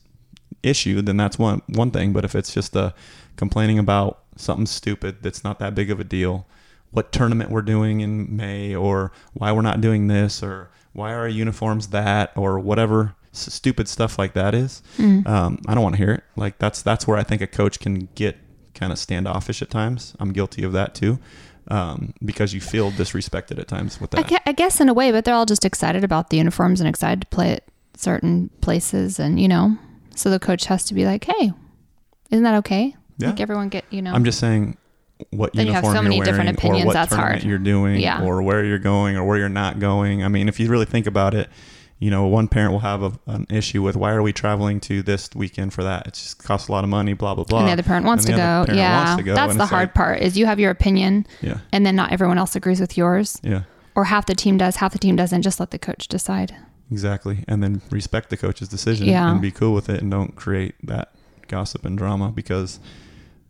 issue, 0.63 1.01
then 1.01 1.17
that's 1.17 1.39
one 1.39 1.61
one 1.67 1.91
thing. 1.91 2.13
But 2.13 2.25
if 2.25 2.35
it's 2.35 2.53
just 2.53 2.75
a 2.75 2.93
complaining 3.35 3.79
about 3.79 4.19
something 4.35 4.65
stupid 4.65 5.23
that's 5.23 5.43
not 5.43 5.59
that 5.59 5.75
big 5.75 5.89
of 5.89 5.99
a 5.99 6.03
deal, 6.03 6.45
what 6.91 7.11
tournament 7.11 7.49
we're 7.49 7.61
doing 7.61 8.01
in 8.01 8.35
May 8.35 8.75
or 8.75 9.11
why 9.33 9.51
we're 9.51 9.61
not 9.61 9.81
doing 9.81 10.07
this 10.07 10.43
or 10.43 10.69
why 10.93 11.13
are 11.13 11.19
our 11.19 11.27
uniforms 11.27 11.87
that 11.89 12.31
or 12.35 12.59
whatever 12.59 13.15
stupid 13.31 13.87
stuff 13.87 14.17
like 14.17 14.33
that 14.33 14.53
is, 14.55 14.81
Mm. 14.97 15.27
um, 15.27 15.59
I 15.67 15.73
don't 15.73 15.83
want 15.83 15.95
to 15.95 15.97
hear 15.97 16.11
it. 16.11 16.23
Like 16.35 16.57
that's 16.59 16.81
that's 16.81 17.07
where 17.07 17.17
I 17.17 17.23
think 17.23 17.41
a 17.41 17.47
coach 17.47 17.79
can 17.79 18.09
get 18.15 18.37
kind 18.73 18.91
of 18.91 18.99
standoffish 18.99 19.61
at 19.61 19.69
times. 19.69 20.15
I'm 20.19 20.31
guilty 20.33 20.63
of 20.63 20.73
that 20.73 20.95
too. 20.95 21.19
um, 21.69 22.13
because 22.23 22.53
you 22.53 22.61
feel 22.61 22.91
disrespected 22.91 23.59
at 23.59 23.67
times 23.67 23.99
with 23.99 24.15
I, 24.17 24.21
that. 24.23 24.41
I 24.45 24.53
guess 24.53 24.79
in 24.79 24.87
a 24.87 24.93
way, 24.93 25.11
but 25.11 25.25
they're 25.25 25.35
all 25.35 25.45
just 25.45 25.65
excited 25.65 26.01
about 26.01 26.29
the 26.29 26.37
uniforms 26.37 26.79
and 26.79 26.87
excited 26.87 27.19
to 27.19 27.27
play 27.27 27.51
at 27.55 27.63
certain 27.97 28.49
places, 28.61 29.19
and 29.19 29.37
you 29.37 29.49
know, 29.49 29.75
so 30.15 30.29
the 30.29 30.39
coach 30.39 30.65
has 30.67 30.85
to 30.85 30.93
be 30.93 31.03
like, 31.05 31.25
"Hey, 31.25 31.51
isn't 32.31 32.43
that 32.45 32.55
okay? 32.59 32.95
Yeah. 33.17 33.31
Like 33.31 33.41
everyone 33.41 33.67
get 33.67 33.83
you 33.89 34.01
know." 34.01 34.13
I'm 34.13 34.23
just 34.23 34.39
saying 34.39 34.77
what 35.31 35.51
Then 35.53 35.67
you 35.67 35.73
have 35.73 35.83
so 35.83 36.01
many 36.01 36.15
you're 36.15 36.23
different 36.23 36.51
opinions, 36.57 36.83
or 36.83 36.87
what 36.87 36.93
that's 36.93 37.13
hard. 37.13 37.43
you're 37.43 37.57
doing 37.57 37.99
Yeah. 37.99 38.23
or 38.23 38.41
where 38.41 38.63
you're 38.63 38.79
going 38.79 39.17
or 39.17 39.25
where 39.25 39.37
you're 39.37 39.49
not 39.49 39.79
going. 39.79 40.23
I 40.23 40.29
mean, 40.29 40.47
if 40.47 40.61
you 40.61 40.69
really 40.69 40.85
think 40.85 41.05
about 41.05 41.33
it, 41.33 41.49
you 41.99 42.11
know, 42.11 42.27
one 42.27 42.47
parent 42.47 42.71
will 42.71 42.79
have 42.79 43.01
a, 43.01 43.11
an 43.25 43.47
issue 43.49 43.81
with 43.81 43.95
why 43.95 44.11
are 44.11 44.21
we 44.21 44.31
traveling 44.31 44.79
to 44.81 45.01
this 45.01 45.29
weekend 45.35 45.73
for 45.73 45.83
that? 45.83 46.07
It 46.07 46.13
just 46.13 46.43
costs 46.43 46.67
a 46.67 46.71
lot 46.71 46.83
of 46.83 46.89
money, 46.89 47.13
blah 47.13 47.33
blah 47.35 47.43
blah. 47.43 47.59
and 47.59 47.67
the 47.67 47.71
other 47.71 47.83
parent 47.83 48.05
wants 48.05 48.25
to 48.25 48.33
other 48.33 48.41
go. 48.41 48.65
parent 48.65 48.77
Yeah, 48.77 49.05
wants 49.05 49.17
to 49.19 49.23
go, 49.23 49.33
that's 49.35 49.55
the 49.57 49.65
hard 49.65 49.89
like- 49.89 49.93
part. 49.95 50.21
Is 50.21 50.37
you 50.37 50.45
have 50.45 50.59
your 50.59 50.71
opinion, 50.71 51.25
Yeah, 51.41 51.59
and 51.71 51.85
then 51.85 51.95
not 51.95 52.11
everyone 52.11 52.37
else 52.37 52.55
agrees 52.55 52.79
with 52.79 52.97
yours, 52.97 53.39
yeah, 53.43 53.63
or 53.95 54.05
half 54.05 54.25
the 54.27 54.35
team 54.35 54.57
does, 54.57 54.75
half 54.77 54.93
the 54.93 54.99
team 54.99 55.15
doesn't. 55.15 55.41
Just 55.41 55.59
let 55.59 55.71
the 55.71 55.79
coach 55.79 56.07
decide. 56.07 56.55
exactly. 56.91 57.43
And 57.47 57.61
then 57.63 57.81
respect 57.91 58.29
the 58.29 58.37
coach's 58.37 58.69
decision 58.69 59.07
Yeah. 59.07 59.29
and 59.31 59.41
be 59.41 59.51
cool 59.51 59.73
with 59.73 59.89
it, 59.89 60.01
and 60.01 60.11
don't 60.11 60.35
create 60.35 60.75
that 60.83 61.11
gossip 61.47 61.83
and 61.83 61.97
drama 61.97 62.29
because 62.31 62.79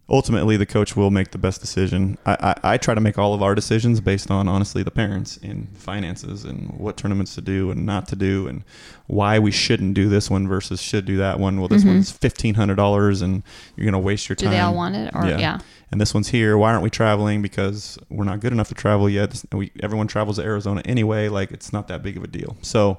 ultimately 0.10 0.56
the 0.56 0.66
coach 0.66 0.96
will 0.96 1.12
make 1.12 1.32
the 1.32 1.38
best 1.38 1.60
decision. 1.60 2.18
I, 2.26 2.54
I, 2.64 2.74
I 2.74 2.78
try 2.78 2.94
to 2.94 3.02
make 3.02 3.18
all 3.18 3.34
of 3.34 3.42
our 3.42 3.54
decisions 3.56 4.00
based 4.00 4.32
on 4.32 4.48
honestly 4.48 4.82
the 4.84 4.92
parents 4.92 5.38
and 5.44 5.68
finances 5.78 6.46
and 6.46 6.70
what 6.78 6.96
tournaments 6.96 7.36
to 7.36 7.42
do 7.42 7.72
and 7.72 7.86
not 7.86 8.08
to 8.10 8.16
do 8.16 8.48
and 8.48 8.64
why 9.08 9.38
we 9.40 9.52
shouldn't 9.52 9.94
do 9.96 10.08
this 10.08 10.30
one 10.30 10.48
versus 10.48 10.82
should 10.82 11.06
do 11.06 11.18
that 11.18 11.40
one. 11.40 11.60
Well, 11.60 11.68
this 11.68 11.84
Mhm. 11.84 11.88
one's 11.88 12.12
fifteen 12.12 12.56
hundred 12.56 12.76
dollars 12.76 13.22
and 13.22 13.44
you're 13.76 13.86
gonna 13.86 14.00
waste 14.00 14.30
your 14.30 14.36
time. 14.38 14.50
Do 14.52 14.56
they 14.56 14.62
all 14.62 14.76
want 14.76 14.96
it, 14.96 15.12
or 15.14 15.26
Yeah. 15.28 15.40
yeah? 15.40 15.60
And 15.92 16.00
this 16.02 16.14
one's 16.14 16.30
here. 16.30 16.58
Why 16.58 16.72
aren't 16.72 16.84
we 16.84 16.90
traveling? 16.90 17.42
Because 17.42 17.98
we're 18.10 18.26
not 18.26 18.40
good 18.40 18.52
enough 18.54 18.68
to 18.70 18.76
travel 18.76 19.10
yet. 19.10 19.44
We, 19.54 19.72
everyone 19.82 20.08
travels 20.08 20.38
to 20.38 20.44
Arizona 20.44 20.82
anyway. 20.86 21.30
Like 21.30 21.52
it's 21.52 21.72
not 21.74 21.88
that 21.90 22.04
big 22.04 22.18
of 22.18 22.24
a 22.24 22.28
deal. 22.28 22.58
So 22.62 22.98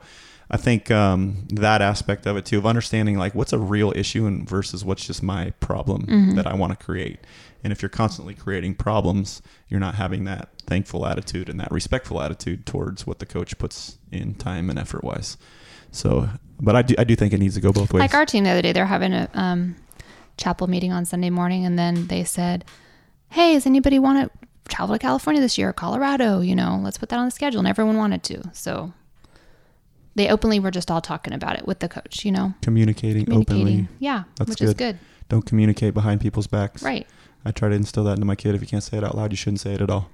I 0.50 0.56
think 0.56 0.90
um, 0.90 1.46
that 1.52 1.82
aspect 1.82 2.26
of 2.26 2.36
it 2.36 2.46
too, 2.46 2.56
of 2.58 2.64
understanding 2.66 3.18
like 3.18 3.34
what's 3.34 3.52
a 3.52 3.58
real 3.58 3.92
issue 3.94 4.26
and 4.26 4.48
versus 4.48 4.84
what's 4.84 5.06
just 5.06 5.22
my 5.22 5.50
problem 5.60 6.06
Mhm. 6.06 6.36
that 6.36 6.46
I 6.46 6.54
want 6.54 6.78
to 6.78 6.84
create. 6.84 7.18
And 7.62 7.72
if 7.72 7.82
you're 7.82 7.88
constantly 7.90 8.34
creating 8.34 8.76
problems, 8.76 9.42
you're 9.68 9.80
not 9.80 9.96
having 9.96 10.24
that 10.24 10.48
thankful 10.66 11.06
attitude 11.06 11.48
and 11.48 11.60
that 11.60 11.70
respectful 11.70 12.22
attitude 12.22 12.64
towards 12.64 13.06
what 13.06 13.18
the 13.18 13.26
coach 13.26 13.58
puts 13.58 13.98
in 14.10 14.34
time 14.34 14.70
and 14.70 14.78
effort 14.78 15.04
wise. 15.04 15.36
So, 15.90 16.28
but 16.60 16.76
I 16.76 16.82
do, 16.82 16.94
I 16.98 17.04
do 17.04 17.14
think 17.16 17.32
it 17.34 17.38
needs 17.38 17.54
to 17.56 17.60
go 17.60 17.72
both 17.72 17.92
ways. 17.92 18.00
Like 18.00 18.14
our 18.14 18.24
team 18.26 18.44
the 18.44 18.50
other 18.50 18.62
day, 18.62 18.72
they're 18.72 18.86
having 18.86 19.12
a 19.12 19.28
um, 19.34 19.76
chapel 20.36 20.66
meeting 20.66 20.92
on 20.92 21.04
Sunday 21.04 21.30
morning, 21.30 21.66
and 21.66 21.78
then 21.78 22.06
they 22.06 22.24
said, 22.24 22.64
"Hey, 23.30 23.54
does 23.54 23.66
anybody 23.66 23.98
want 23.98 24.30
to 24.32 24.48
travel 24.68 24.94
to 24.94 24.98
California 24.98 25.40
this 25.42 25.58
year, 25.58 25.70
or 25.70 25.72
Colorado? 25.72 26.40
You 26.40 26.54
know, 26.54 26.78
let's 26.82 26.96
put 26.98 27.08
that 27.10 27.18
on 27.18 27.24
the 27.26 27.30
schedule." 27.30 27.58
And 27.58 27.68
everyone 27.68 27.96
wanted 27.96 28.22
to, 28.24 28.50
so 28.52 28.92
they 30.18 30.28
openly 30.28 30.58
were 30.58 30.70
just 30.70 30.90
all 30.90 31.00
talking 31.00 31.32
about 31.32 31.56
it 31.56 31.66
with 31.66 31.78
the 31.78 31.88
coach. 31.88 32.24
You 32.24 32.32
know, 32.32 32.54
communicating, 32.60 33.24
communicating. 33.24 33.62
openly. 33.62 33.88
Yeah, 34.00 34.24
That's 34.36 34.50
which 34.50 34.60
is 34.60 34.74
good. 34.74 34.96
good. 34.96 34.98
Don't 35.28 35.46
communicate 35.46 35.94
behind 35.94 36.20
people's 36.20 36.46
backs. 36.46 36.82
Right. 36.82 37.06
I 37.44 37.52
try 37.52 37.68
to 37.68 37.74
instill 37.74 38.04
that 38.04 38.14
into 38.14 38.24
my 38.24 38.34
kid. 38.34 38.54
If 38.54 38.60
you 38.60 38.66
can't 38.66 38.82
say 38.82 38.98
it 38.98 39.04
out 39.04 39.16
loud, 39.16 39.30
you 39.30 39.36
shouldn't 39.36 39.60
say 39.60 39.74
it 39.74 39.80
at 39.80 39.90
all. 39.90 40.10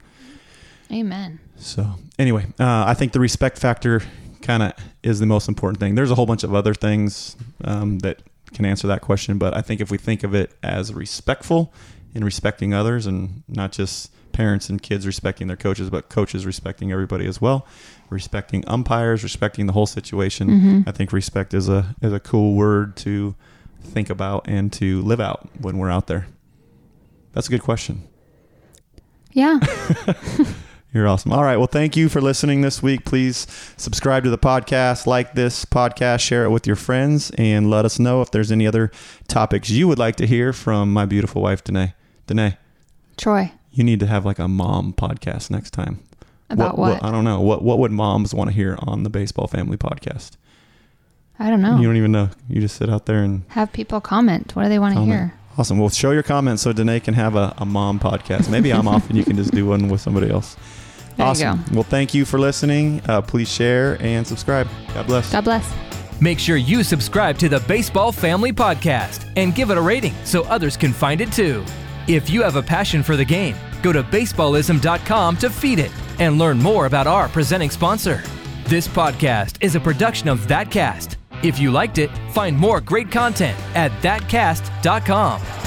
Amen. 0.93 1.41
So 1.57 1.95
anyway, 2.19 2.47
uh, 2.61 2.85
I 2.87 2.95
think 2.95 3.13
the 3.13 3.21
respect 3.21 3.59
factor 3.59 4.03
kind 4.43 4.63
of 4.63 4.73
is 5.03 5.21
the 5.21 5.27
most 5.27 5.49
important 5.49 5.81
thing. 5.81 5.95
There's 5.95 6.11
a 6.11 6.15
whole 6.15 6.27
bunch 6.27 6.45
of 6.45 6.55
other 6.55 6.75
things 6.75 7.37
um, 7.65 8.01
that 8.01 8.21
can 8.53 8.67
answer 8.67 8.87
that 8.89 9.01
question, 9.01 9.39
but 9.39 9.57
I 9.57 9.63
think 9.63 9.81
if 9.81 9.91
we 9.91 9.97
think 9.97 10.23
of 10.23 10.35
it 10.35 10.53
as 10.63 10.93
respectful 10.93 11.73
and 12.15 12.25
respecting 12.25 12.75
others, 12.75 13.07
and 13.07 13.43
not 13.49 13.73
just 13.73 14.13
parents 14.35 14.69
and 14.69 14.83
kids 14.83 15.07
respecting 15.07 15.47
their 15.47 15.57
coaches, 15.57 15.89
but 15.89 16.11
coaches 16.11 16.45
respecting 16.45 16.93
everybody 16.93 17.27
as 17.27 17.41
well, 17.41 17.67
respecting 18.11 18.63
umpires, 18.67 19.23
respecting 19.23 19.67
the 19.67 19.73
whole 19.73 19.87
situation. 19.87 20.49
Mhm. 20.49 20.89
I 20.89 20.93
think 20.93 21.11
respect 21.13 21.55
is 21.55 21.71
a 21.71 21.95
is 22.03 22.13
a 22.13 22.21
cool 22.21 22.55
word 22.55 22.97
to 22.97 23.35
think 23.83 24.11
about 24.11 24.45
and 24.47 24.71
to 24.75 25.01
live 25.03 25.21
out 25.21 25.49
when 25.59 25.79
we're 25.79 25.91
out 25.91 26.07
there. 26.09 26.27
That's 27.33 27.47
a 27.49 27.51
good 27.51 27.63
question. 27.63 28.03
Yeah. 29.33 29.59
You're 30.95 31.09
awesome. 31.09 31.33
All 31.33 31.43
right. 31.43 31.57
Well, 31.57 31.67
thank 31.67 31.97
you 31.97 32.09
for 32.09 32.21
listening 32.21 32.61
this 32.61 32.81
week. 32.81 33.05
Please 33.05 33.49
subscribe 33.77 34.23
to 34.23 34.31
the 34.31 34.39
podcast, 34.39 35.09
like 35.09 35.35
this 35.35 35.65
podcast, 35.65 36.21
share 36.21 36.45
it 36.45 36.51
with 36.51 36.69
your 36.69 36.77
friends, 36.77 37.33
and 37.37 37.69
let 37.69 37.85
us 37.85 37.99
know 37.99 38.23
if 38.23 38.31
there's 38.31 38.53
any 38.53 38.65
other 38.65 38.93
topics 39.27 39.71
you 39.71 39.89
would 39.89 39.99
like 39.99 40.15
to 40.17 40.27
hear 40.27 40.53
from 40.53 40.93
my 40.93 41.05
beautiful 41.05 41.43
wife, 41.43 41.65
Danae. 41.65 41.95
Danae, 42.29 42.59
Troy, 43.17 43.51
you 43.75 43.85
need 43.85 44.01
to 44.01 44.07
have 44.07 44.25
like 44.25 44.39
a 44.39 44.49
mom 44.49 44.93
podcast 44.93 45.51
next 45.51 45.73
time. 45.73 46.01
about 46.51 46.79
what? 46.79 47.03
I 47.03 47.11
don't 47.11 47.25
know. 47.25 47.41
What 47.41 47.63
What 47.63 47.79
would 47.79 47.93
moms 47.93 48.33
want 48.35 48.51
to 48.51 48.55
hear 48.55 48.77
on 48.81 49.03
the 49.03 49.11
Baseball 49.11 49.47
Family 49.49 49.77
podcast? 49.77 50.33
I 51.39 51.51
don't 51.51 51.61
know. 51.61 51.77
You 51.79 51.85
don't 51.89 51.97
even 51.97 52.13
know. 52.13 52.31
You 52.49 52.61
just 52.61 52.77
sit 52.77 52.89
out 52.89 53.07
there 53.07 53.23
and 53.23 53.43
Have 53.49 53.73
people 53.73 54.01
comment. 54.01 54.55
What 54.55 54.63
do 54.63 54.69
they 54.69 54.79
want 54.79 54.95
to 54.95 55.05
hear? 55.05 55.35
Awesome. 55.59 55.79
Well, 55.79 55.89
show 55.89 56.11
your 56.13 56.23
comments 56.23 56.63
so 56.63 56.73
Danae 56.73 57.01
can 57.01 57.15
have 57.15 57.35
a, 57.37 57.53
a 57.59 57.65
mom 57.65 57.99
podcast. 58.01 58.49
Maybe 58.51 58.73
I'm 58.73 58.87
off 58.89 59.09
and 59.09 59.17
you 59.19 59.25
can 59.25 59.37
just 59.37 59.51
do 59.53 59.67
one 59.67 59.89
with 59.89 60.01
somebody 60.01 60.31
else. 60.31 60.57
There 61.17 61.25
you 61.27 61.31
awesome. 61.31 61.63
go. 61.69 61.75
Well, 61.75 61.83
thank 61.85 62.13
you 62.13 62.25
for 62.25 62.41
listening. 62.41 63.01
Uh, 63.07 63.23
please 63.23 63.49
share 63.49 63.97
and 64.03 64.27
subscribe. 64.27 64.67
God 64.95 65.07
bless. 65.07 65.31
God 65.31 65.45
bless. 65.45 65.73
Make 66.21 66.41
sure 66.41 66.57
you 66.57 66.83
subscribe 66.83 67.39
to 67.39 67.49
the 67.49 67.61
Baseball 67.61 68.11
Family 68.11 68.53
Podcast 68.53 69.33
and 69.37 69.55
give 69.55 69.71
it 69.71 69.79
a 69.79 69.81
rating 69.81 70.13
so 70.25 70.43
others 70.45 70.77
can 70.77 70.93
find 70.93 71.21
it 71.21 71.31
too. 71.31 71.65
If 72.07 72.29
you 72.29 72.43
have 72.43 72.57
a 72.57 72.63
passion 72.63 73.03
for 73.03 73.17
the 73.17 73.25
game, 73.25 73.57
go 73.83 73.91
to 73.93 74.03
baseballism.com 74.03 75.37
to 75.39 75.49
feed 75.49 75.79
it 75.79 75.91
and 76.19 76.39
learn 76.39 76.59
more 76.59 76.85
about 76.87 77.07
our 77.07 77.29
presenting 77.29 77.71
sponsor. 77.71 78.23
This 78.67 78.87
podcast 78.87 79.57
is 79.63 79.75
a 79.75 79.81
production 79.81 80.29
of 80.29 80.41
ThatCast. 80.41 81.17
If 81.43 81.59
you 81.59 81.71
liked 81.71 81.99
it, 81.99 82.11
find 82.33 82.57
more 82.57 82.81
great 82.81 83.11
content 83.11 83.59
at 83.75 83.91
thatcast.com. 84.03 85.64